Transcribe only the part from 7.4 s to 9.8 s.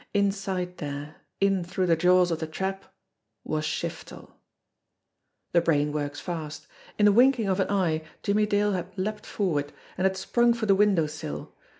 of an eye Jimmie Dale had leaped forward,